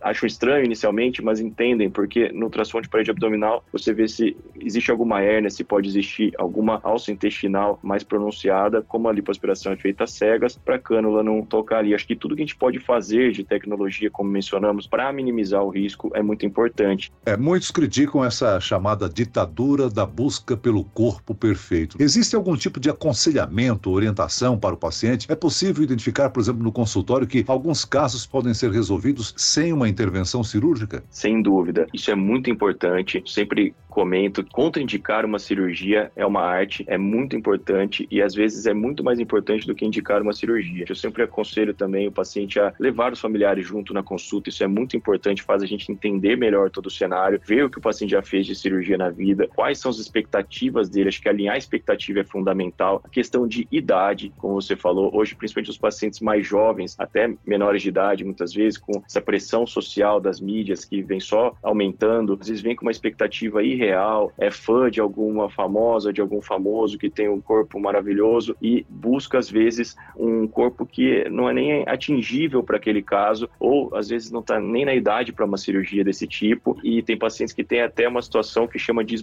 acham 0.00 0.26
estranho 0.26 0.64
inicialmente, 0.64 1.22
mas 1.22 1.40
entendem, 1.40 1.90
porque 1.90 2.30
no 2.32 2.46
ultrassom 2.46 2.80
de 2.80 2.88
parede 2.88 3.10
abdominal 3.10 3.64
você 3.72 3.92
vê 3.92 4.06
se 4.08 4.36
existe 4.60 4.90
alguma 4.90 5.20
hérnia, 5.20 5.50
se 5.50 5.64
pode 5.64 5.88
existir 5.88 6.32
alguma 6.38 6.80
alça 6.82 7.10
intestinal 7.10 7.78
mais 7.82 8.02
pronunciada, 8.02 8.82
como 8.82 9.08
a 9.08 9.12
lipoaspiração 9.12 9.72
é 9.72 9.76
feita 9.76 10.06
cegas, 10.06 10.56
para 10.56 10.76
a 10.76 10.78
cânula 10.78 11.22
não 11.22 11.42
tocar 11.42 11.78
ali. 11.78 11.94
Acho 11.94 12.06
que 12.06 12.16
tudo 12.16 12.36
que 12.36 12.42
a 12.42 12.46
gente 12.46 12.56
pode 12.56 12.78
fazer 12.78 13.32
de 13.32 13.44
tecnologia, 13.44 14.10
como 14.10 14.30
mencionamos, 14.30 14.86
para 14.86 15.12
minimizar 15.12 15.62
o 15.62 15.68
risco 15.68 16.10
é 16.14 16.22
muito 16.22 16.46
importante. 16.46 17.12
É, 17.26 17.36
muitos 17.36 17.70
criticam 17.70 18.24
essa 18.24 18.60
chamada 18.60 19.08
ditadura 19.08 19.88
da 19.88 20.06
busca 20.06 20.56
pelo 20.56 20.84
corpo 20.84 21.34
perfeito. 21.34 21.96
Existe 22.00 22.36
algum 22.36 22.56
tipo 22.56 22.78
de 22.78 22.90
aconselhamento, 22.90 23.90
orientação 23.90 24.58
para 24.58 24.74
o 24.74 24.78
paciente? 24.78 25.26
É 25.30 25.34
possível 25.34 25.82
identificar, 25.82 26.30
por 26.30 26.40
exemplo, 26.40 26.62
no 26.62 26.72
consultório, 26.72 27.26
que 27.26 27.44
alguns 27.48 27.84
casos 27.84 28.26
podem 28.26 28.54
ser 28.54 28.70
resolvidos 28.70 29.34
sem 29.36 29.72
uma 29.72 29.88
intervenção 29.88 30.42
cirúrgica? 30.44 31.02
Sem 31.10 31.42
dúvida. 31.42 31.86
Isso 31.92 32.10
é 32.10 32.14
muito 32.14 32.50
importante. 32.50 33.22
Sempre 33.26 33.74
comento, 33.92 34.42
contraindicar 34.50 35.26
uma 35.26 35.38
cirurgia 35.38 36.10
é 36.16 36.24
uma 36.24 36.40
arte, 36.40 36.82
é 36.88 36.96
muito 36.96 37.36
importante 37.36 38.08
e 38.10 38.22
às 38.22 38.34
vezes 38.34 38.64
é 38.64 38.72
muito 38.72 39.04
mais 39.04 39.20
importante 39.20 39.66
do 39.66 39.74
que 39.74 39.84
indicar 39.84 40.22
uma 40.22 40.32
cirurgia. 40.32 40.86
Eu 40.88 40.94
sempre 40.94 41.22
aconselho 41.22 41.74
também 41.74 42.08
o 42.08 42.12
paciente 42.12 42.58
a 42.58 42.72
levar 42.80 43.12
os 43.12 43.20
familiares 43.20 43.66
junto 43.66 43.92
na 43.92 44.02
consulta, 44.02 44.48
isso 44.48 44.64
é 44.64 44.66
muito 44.66 44.96
importante, 44.96 45.42
faz 45.42 45.62
a 45.62 45.66
gente 45.66 45.92
entender 45.92 46.38
melhor 46.38 46.70
todo 46.70 46.86
o 46.86 46.90
cenário, 46.90 47.38
ver 47.44 47.66
o 47.66 47.70
que 47.70 47.76
o 47.76 47.82
paciente 47.82 48.12
já 48.12 48.22
fez 48.22 48.46
de 48.46 48.54
cirurgia 48.54 48.96
na 48.96 49.10
vida, 49.10 49.46
quais 49.54 49.78
são 49.78 49.90
as 49.90 49.98
expectativas 49.98 50.88
dele, 50.88 51.10
acho 51.10 51.20
que 51.20 51.28
alinhar 51.28 51.54
a 51.54 51.58
expectativa 51.58 52.20
é 52.20 52.24
fundamental. 52.24 53.02
A 53.04 53.10
questão 53.10 53.46
de 53.46 53.68
idade, 53.70 54.32
como 54.38 54.54
você 54.54 54.74
falou, 54.74 55.14
hoje 55.14 55.34
principalmente 55.34 55.70
os 55.70 55.76
pacientes 55.76 56.20
mais 56.20 56.46
jovens, 56.46 56.96
até 56.98 57.30
menores 57.46 57.82
de 57.82 57.90
idade, 57.90 58.24
muitas 58.24 58.54
vezes 58.54 58.78
com 58.78 59.02
essa 59.06 59.20
pressão 59.20 59.66
social 59.66 60.18
das 60.18 60.40
mídias 60.40 60.82
que 60.82 61.02
vem 61.02 61.20
só 61.20 61.54
aumentando, 61.62 62.38
às 62.40 62.48
vezes 62.48 62.62
vem 62.62 62.74
com 62.74 62.86
uma 62.86 62.90
expectativa 62.90 63.62
irreal 63.62 63.81
real, 63.82 64.32
é 64.38 64.50
fã 64.50 64.90
de 64.90 65.00
alguma 65.00 65.50
famosa, 65.50 66.12
de 66.12 66.20
algum 66.20 66.40
famoso 66.40 66.98
que 66.98 67.10
tem 67.10 67.28
um 67.28 67.40
corpo 67.40 67.80
maravilhoso 67.80 68.56
e 68.62 68.86
busca, 68.88 69.38
às 69.38 69.50
vezes, 69.50 69.96
um 70.16 70.46
corpo 70.46 70.86
que 70.86 71.28
não 71.28 71.48
é 71.48 71.52
nem 71.52 71.84
atingível 71.86 72.62
para 72.62 72.76
aquele 72.76 73.02
caso, 73.02 73.48
ou 73.58 73.94
às 73.94 74.08
vezes 74.08 74.30
não 74.30 74.40
está 74.40 74.60
nem 74.60 74.84
na 74.84 74.94
idade 74.94 75.32
para 75.32 75.44
uma 75.44 75.56
cirurgia 75.56 76.04
desse 76.04 76.26
tipo. 76.26 76.78
E 76.84 77.02
tem 77.02 77.16
pacientes 77.16 77.54
que 77.54 77.64
têm 77.64 77.80
até 77.80 78.06
uma 78.06 78.22
situação 78.22 78.66
que 78.66 78.78
chama 78.78 79.04
de 79.04 79.22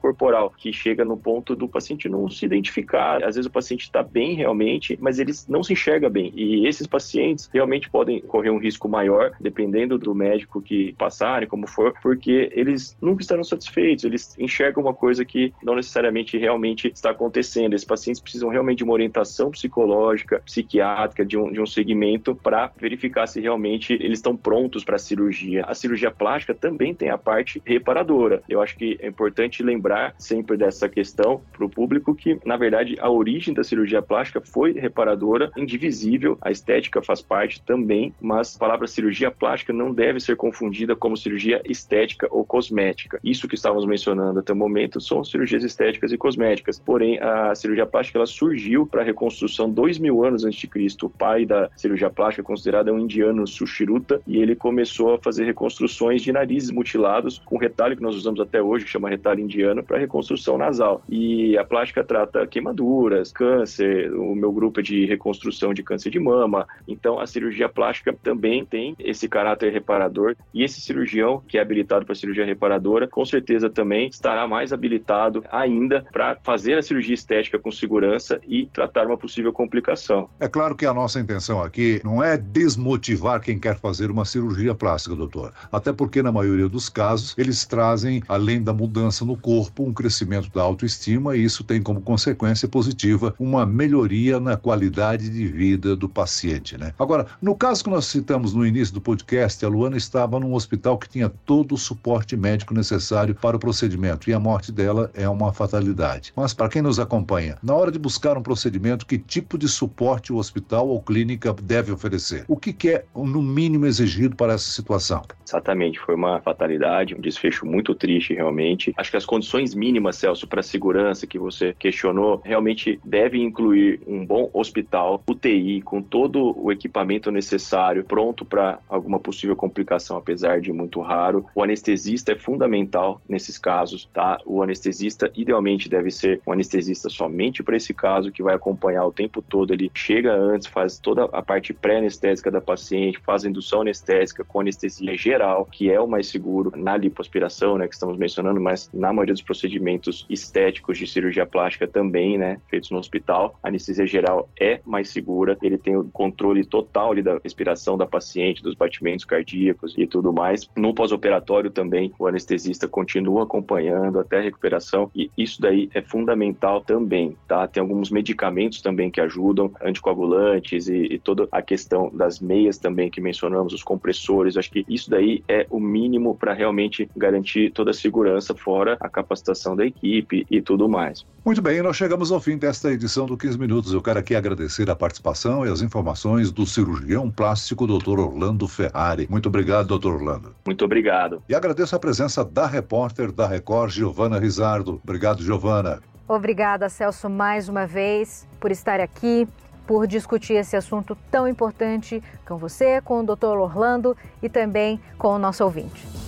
corporal, 0.00 0.52
que 0.56 0.72
chega 0.72 1.04
no 1.04 1.16
ponto 1.16 1.54
do 1.54 1.68
paciente 1.68 2.08
não 2.08 2.28
se 2.28 2.44
identificar. 2.44 3.22
Às 3.22 3.36
vezes 3.36 3.46
o 3.46 3.50
paciente 3.50 3.82
está 3.82 4.02
bem 4.02 4.34
realmente, 4.34 4.98
mas 5.00 5.18
ele 5.18 5.32
não 5.48 5.62
se 5.62 5.72
enxerga 5.72 6.08
bem. 6.08 6.32
E 6.34 6.66
esses 6.66 6.86
pacientes 6.86 7.48
realmente 7.52 7.90
podem 7.90 8.20
correr 8.20 8.50
um 8.50 8.58
risco 8.58 8.88
maior, 8.88 9.32
dependendo 9.40 9.98
do 9.98 10.14
médico 10.14 10.60
que 10.60 10.92
passarem, 10.98 11.48
como 11.48 11.66
for, 11.66 11.94
porque 12.02 12.50
eles 12.54 12.96
nunca 13.00 13.22
estarão 13.22 13.44
satisfeitos 13.44 13.87
eles 14.04 14.36
enxergam 14.38 14.82
uma 14.82 14.94
coisa 14.94 15.24
que 15.24 15.52
não 15.62 15.74
necessariamente 15.74 16.36
realmente 16.36 16.88
está 16.88 17.10
acontecendo. 17.10 17.74
Esses 17.74 17.86
pacientes 17.86 18.20
precisam 18.20 18.48
realmente 18.48 18.78
de 18.78 18.84
uma 18.84 18.92
orientação 18.92 19.50
psicológica, 19.50 20.40
psiquiátrica, 20.44 21.24
de 21.24 21.36
um, 21.36 21.52
de 21.52 21.60
um 21.60 21.66
segmento 21.66 22.34
para 22.34 22.70
verificar 22.78 23.26
se 23.26 23.40
realmente 23.40 23.92
eles 23.94 24.18
estão 24.18 24.36
prontos 24.36 24.84
para 24.84 24.96
a 24.96 24.98
cirurgia. 24.98 25.64
A 25.66 25.74
cirurgia 25.74 26.10
plástica 26.10 26.54
também 26.54 26.94
tem 26.94 27.10
a 27.10 27.18
parte 27.18 27.62
reparadora. 27.64 28.42
Eu 28.48 28.60
acho 28.60 28.76
que 28.76 28.98
é 29.00 29.08
importante 29.08 29.62
lembrar 29.62 30.14
sempre 30.18 30.56
dessa 30.56 30.88
questão 30.88 31.40
para 31.52 31.64
o 31.64 31.68
público 31.68 32.14
que, 32.14 32.38
na 32.44 32.56
verdade, 32.56 32.96
a 33.00 33.10
origem 33.10 33.54
da 33.54 33.64
cirurgia 33.64 34.02
plástica 34.02 34.40
foi 34.40 34.72
reparadora, 34.72 35.50
indivisível. 35.56 36.38
A 36.40 36.50
estética 36.50 37.02
faz 37.02 37.20
parte 37.20 37.62
também, 37.62 38.14
mas 38.20 38.56
a 38.56 38.58
palavra 38.58 38.86
cirurgia 38.86 39.30
plástica 39.30 39.72
não 39.72 39.92
deve 39.92 40.20
ser 40.20 40.36
confundida 40.36 40.96
como 40.96 41.16
cirurgia 41.16 41.60
estética 41.64 42.28
ou 42.30 42.44
cosmética. 42.44 43.20
Isso 43.22 43.48
que 43.48 43.56
estávamos 43.78 43.86
mencionando 43.86 44.40
até 44.40 44.52
o 44.52 44.56
momento 44.56 45.00
são 45.00 45.22
cirurgias 45.22 45.62
estéticas 45.62 46.12
e 46.12 46.18
cosméticas. 46.18 46.78
Porém, 46.78 47.18
a 47.20 47.54
cirurgia 47.54 47.86
plástica 47.86 48.18
ela 48.18 48.26
surgiu 48.26 48.86
para 48.86 49.02
a 49.02 49.04
reconstrução 49.04 49.70
dois 49.70 49.98
mil 49.98 50.24
anos 50.24 50.44
antes 50.44 50.58
de 50.58 50.66
Cristo. 50.66 51.06
O 51.06 51.10
pai 51.10 51.44
da 51.44 51.70
cirurgia 51.76 52.10
plástica, 52.10 52.42
considerado 52.42 52.90
um 52.90 52.98
indiano 52.98 53.46
Sushruta, 53.46 54.20
e 54.26 54.38
ele 54.38 54.56
começou 54.56 55.14
a 55.14 55.18
fazer 55.18 55.44
reconstruções 55.44 56.22
de 56.22 56.32
narizes 56.32 56.70
mutilados 56.70 57.40
com 57.44 57.56
retalho 57.56 57.96
que 57.96 58.02
nós 58.02 58.16
usamos 58.16 58.40
até 58.40 58.62
hoje, 58.62 58.84
que 58.84 58.90
chama 58.90 59.08
retalho 59.08 59.40
indiano, 59.40 59.82
para 59.82 59.98
reconstrução 59.98 60.58
nasal. 60.58 61.02
E 61.08 61.56
a 61.56 61.64
plástica 61.64 62.02
trata 62.02 62.46
queimaduras, 62.46 63.32
câncer, 63.32 64.12
o 64.12 64.34
meu 64.34 64.52
grupo 64.52 64.80
é 64.80 64.82
de 64.82 65.04
reconstrução 65.06 65.72
de 65.72 65.82
câncer 65.82 66.10
de 66.10 66.18
mama. 66.18 66.66
Então, 66.86 67.20
a 67.20 67.26
cirurgia 67.26 67.68
plástica 67.68 68.14
também 68.22 68.64
tem 68.64 68.96
esse 68.98 69.28
caráter 69.28 69.72
reparador. 69.72 70.34
E 70.52 70.62
esse 70.62 70.80
cirurgião 70.80 71.42
que 71.46 71.58
é 71.58 71.60
habilitado 71.60 72.04
para 72.04 72.14
cirurgia 72.14 72.44
reparadora, 72.44 73.06
com 73.06 73.24
certeza 73.24 73.67
também 73.70 74.08
estará 74.08 74.46
mais 74.46 74.72
habilitado 74.72 75.44
ainda 75.50 76.04
para 76.12 76.36
fazer 76.42 76.78
a 76.78 76.82
cirurgia 76.82 77.14
estética 77.14 77.58
com 77.58 77.70
segurança 77.70 78.40
e 78.46 78.66
tratar 78.66 79.06
uma 79.06 79.16
possível 79.16 79.52
complicação. 79.52 80.28
É 80.40 80.48
claro 80.48 80.74
que 80.74 80.86
a 80.86 80.94
nossa 80.94 81.20
intenção 81.20 81.62
aqui 81.62 82.00
não 82.04 82.22
é 82.22 82.36
desmotivar 82.36 83.40
quem 83.40 83.58
quer 83.58 83.78
fazer 83.78 84.10
uma 84.10 84.24
cirurgia 84.24 84.74
plástica, 84.74 85.14
doutor. 85.14 85.52
Até 85.70 85.92
porque, 85.92 86.22
na 86.22 86.32
maioria 86.32 86.68
dos 86.68 86.88
casos, 86.88 87.34
eles 87.36 87.64
trazem, 87.66 88.22
além 88.28 88.62
da 88.62 88.72
mudança 88.72 89.24
no 89.24 89.36
corpo, 89.36 89.84
um 89.84 89.92
crescimento 89.92 90.50
da 90.50 90.62
autoestima 90.62 91.36
e 91.36 91.44
isso 91.44 91.64
tem 91.64 91.82
como 91.82 92.00
consequência 92.00 92.68
positiva 92.68 93.34
uma 93.38 93.66
melhoria 93.66 94.40
na 94.40 94.56
qualidade 94.56 95.28
de 95.30 95.46
vida 95.46 95.96
do 95.96 96.08
paciente, 96.08 96.76
né? 96.78 96.92
Agora, 96.98 97.26
no 97.40 97.54
caso 97.54 97.84
que 97.84 97.90
nós 97.90 98.06
citamos 98.06 98.54
no 98.54 98.66
início 98.66 98.94
do 98.94 99.00
podcast, 99.00 99.64
a 99.64 99.68
Luana 99.68 99.96
estava 99.96 100.38
num 100.38 100.54
hospital 100.54 100.98
que 100.98 101.08
tinha 101.08 101.28
todo 101.28 101.74
o 101.74 101.78
suporte 101.78 102.36
médico 102.36 102.74
necessário 102.74 103.34
para 103.34 103.57
o 103.58 103.60
procedimento 103.60 104.30
e 104.30 104.32
a 104.32 104.40
morte 104.40 104.72
dela 104.72 105.10
é 105.14 105.28
uma 105.28 105.52
fatalidade. 105.52 106.32
Mas 106.34 106.54
para 106.54 106.68
quem 106.68 106.80
nos 106.80 106.98
acompanha, 106.98 107.58
na 107.62 107.74
hora 107.74 107.92
de 107.92 107.98
buscar 107.98 108.38
um 108.38 108.42
procedimento, 108.42 109.04
que 109.04 109.18
tipo 109.18 109.58
de 109.58 109.68
suporte 109.68 110.32
o 110.32 110.36
hospital 110.36 110.88
ou 110.88 111.02
clínica 111.02 111.52
deve 111.52 111.92
oferecer? 111.92 112.44
O 112.48 112.56
que, 112.56 112.72
que 112.72 112.90
é, 112.90 113.04
no 113.14 113.42
mínimo, 113.42 113.84
exigido 113.86 114.36
para 114.36 114.54
essa 114.54 114.70
situação? 114.70 115.22
Exatamente, 115.46 115.98
foi 115.98 116.14
uma 116.14 116.40
fatalidade, 116.40 117.14
um 117.14 117.20
desfecho 117.20 117.66
muito 117.66 117.94
triste, 117.94 118.34
realmente. 118.34 118.94
Acho 118.96 119.10
que 119.10 119.16
as 119.16 119.26
condições 119.26 119.74
mínimas, 119.74 120.16
Celso, 120.16 120.46
para 120.46 120.62
segurança 120.62 121.26
que 121.26 121.38
você 121.38 121.74
questionou, 121.78 122.40
realmente 122.44 123.00
devem 123.04 123.42
incluir 123.42 124.00
um 124.06 124.24
bom 124.24 124.50
hospital, 124.52 125.22
UTI, 125.28 125.82
com 125.82 126.00
todo 126.00 126.54
o 126.58 126.70
equipamento 126.70 127.30
necessário, 127.30 128.04
pronto 128.04 128.44
para 128.44 128.78
alguma 128.88 129.18
possível 129.18 129.56
complicação, 129.56 130.16
apesar 130.16 130.60
de 130.60 130.72
muito 130.72 131.00
raro. 131.00 131.46
O 131.54 131.62
anestesista 131.62 132.32
é 132.32 132.36
fundamental 132.36 133.20
nesse 133.28 133.47
nesses 133.48 133.58
casos, 133.58 134.08
tá? 134.12 134.38
O 134.44 134.62
anestesista 134.62 135.30
idealmente 135.34 135.88
deve 135.88 136.10
ser 136.10 136.40
um 136.46 136.52
anestesista 136.52 137.08
somente 137.08 137.62
para 137.62 137.76
esse 137.76 137.94
caso, 137.94 138.30
que 138.30 138.42
vai 138.42 138.54
acompanhar 138.54 139.06
o 139.06 139.12
tempo 139.12 139.40
todo. 139.40 139.72
Ele 139.72 139.90
chega 139.94 140.34
antes, 140.34 140.66
faz 140.66 140.98
toda 140.98 141.24
a 141.24 141.42
parte 141.42 141.72
pré-anestésica 141.72 142.50
da 142.50 142.60
paciente, 142.60 143.18
faz 143.24 143.44
indução 143.44 143.80
anestésica 143.80 144.44
com 144.44 144.60
anestesia 144.60 145.16
geral, 145.16 145.64
que 145.64 145.90
é 145.90 146.00
o 146.00 146.06
mais 146.06 146.28
seguro 146.28 146.72
na 146.76 146.96
lipoaspiração, 146.96 147.78
né, 147.78 147.88
que 147.88 147.94
estamos 147.94 148.16
mencionando, 148.16 148.60
mas 148.60 148.90
na 148.92 149.12
maioria 149.12 149.34
dos 149.34 149.42
procedimentos 149.42 150.26
estéticos 150.28 150.98
de 150.98 151.06
cirurgia 151.06 151.46
plástica 151.46 151.86
também, 151.86 152.36
né, 152.36 152.60
feitos 152.68 152.90
no 152.90 152.98
hospital, 152.98 153.58
a 153.62 153.68
anestesia 153.68 154.06
geral 154.06 154.48
é 154.60 154.80
mais 154.84 155.08
segura, 155.08 155.56
ele 155.62 155.78
tem 155.78 155.96
o 155.96 156.04
controle 156.04 156.64
total 156.64 157.12
ali, 157.12 157.22
da 157.22 157.38
respiração 157.42 157.96
da 157.96 158.06
paciente, 158.06 158.62
dos 158.62 158.74
batimentos 158.74 159.24
cardíacos 159.24 159.94
e 159.96 160.06
tudo 160.06 160.32
mais. 160.32 160.68
No 160.76 160.94
pós-operatório 160.94 161.70
também, 161.70 162.12
o 162.18 162.26
anestesista 162.26 162.86
continua 162.88 163.27
acompanhando 163.40 164.18
até 164.18 164.38
a 164.38 164.42
recuperação 164.42 165.10
e 165.14 165.30
isso 165.36 165.60
daí 165.60 165.90
é 165.92 166.00
fundamental 166.00 166.80
também, 166.80 167.36
tá? 167.46 167.66
Tem 167.66 167.80
alguns 167.80 168.10
medicamentos 168.10 168.80
também 168.80 169.10
que 169.10 169.20
ajudam, 169.20 169.70
anticoagulantes 169.82 170.88
e, 170.88 171.14
e 171.14 171.18
toda 171.18 171.46
a 171.52 171.60
questão 171.60 172.10
das 172.12 172.40
meias 172.40 172.78
também 172.78 173.10
que 173.10 173.20
mencionamos, 173.20 173.72
os 173.72 173.82
compressores. 173.82 174.56
Acho 174.56 174.70
que 174.70 174.84
isso 174.88 175.10
daí 175.10 175.42
é 175.48 175.66
o 175.68 175.78
mínimo 175.78 176.34
para 176.34 176.52
realmente 176.52 177.08
garantir 177.16 177.70
toda 177.72 177.90
a 177.90 177.94
segurança, 177.94 178.54
fora 178.54 178.96
a 179.00 179.08
capacitação 179.08 179.76
da 179.76 179.84
equipe 179.84 180.46
e 180.50 180.62
tudo 180.62 180.88
mais. 180.88 181.26
Muito 181.44 181.62
bem, 181.62 181.80
nós 181.82 181.96
chegamos 181.96 182.30
ao 182.30 182.40
fim 182.40 182.58
desta 182.58 182.92
edição 182.92 183.26
do 183.26 183.36
15 183.36 183.58
Minutos. 183.58 183.92
Eu 183.92 184.02
quero 184.02 184.18
aqui 184.18 184.34
agradecer 184.34 184.90
a 184.90 184.94
participação 184.94 185.66
e 185.66 185.70
as 185.70 185.80
informações 185.80 186.52
do 186.52 186.66
cirurgião 186.66 187.30
plástico 187.30 187.86
Dr. 187.86 188.20
Orlando 188.20 188.68
Ferrari. 188.68 189.26
Muito 189.30 189.48
obrigado, 189.48 189.86
doutor 189.86 190.14
Orlando. 190.14 190.54
Muito 190.66 190.84
obrigado. 190.84 191.42
E 191.48 191.54
agradeço 191.54 191.96
a 191.96 191.98
presença 191.98 192.44
da 192.44 192.66
repórter 192.66 193.17
da 193.26 193.46
Record, 193.46 193.90
Giovana 193.90 194.38
Rizardo. 194.38 195.00
Obrigado, 195.02 195.42
Giovana. 195.42 196.00
Obrigada, 196.28 196.88
Celso, 196.88 197.28
mais 197.28 197.68
uma 197.68 197.86
vez 197.86 198.46
por 198.60 198.70
estar 198.70 199.00
aqui, 199.00 199.48
por 199.86 200.06
discutir 200.06 200.54
esse 200.54 200.76
assunto 200.76 201.16
tão 201.30 201.48
importante 201.48 202.22
com 202.46 202.56
você, 202.56 203.00
com 203.00 203.20
o 203.20 203.24
Dr. 203.24 203.56
Orlando 203.58 204.16
e 204.42 204.48
também 204.48 205.00
com 205.18 205.28
o 205.28 205.38
nosso 205.38 205.64
ouvinte. 205.64 206.27